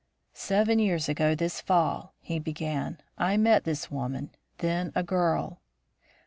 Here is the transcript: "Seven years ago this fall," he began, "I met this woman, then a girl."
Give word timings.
"Seven 0.33 0.79
years 0.79 1.07
ago 1.07 1.35
this 1.35 1.61
fall," 1.61 2.15
he 2.21 2.39
began, 2.39 2.97
"I 3.19 3.37
met 3.37 3.65
this 3.65 3.91
woman, 3.91 4.31
then 4.57 4.91
a 4.95 5.03
girl." 5.03 5.61